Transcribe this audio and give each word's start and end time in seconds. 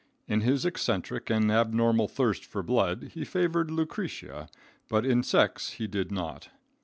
In 0.27 0.41
his 0.41 0.65
eccentric 0.65 1.29
and 1.29 1.51
abnormal 1.51 2.07
thirst 2.07 2.43
for 2.43 2.63
blood 2.63 3.11
he 3.13 3.23
favored 3.23 3.69
Lucretia, 3.69 4.49
but 4.89 5.05
in 5.05 5.21
sex 5.21 5.73
he 5.73 5.85
did 5.85 6.11
not. 6.11 6.49